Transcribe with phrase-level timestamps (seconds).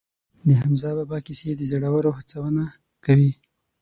[0.47, 2.63] د حمزه بابا کیسې د زړورو هڅونه
[3.05, 3.31] کوي.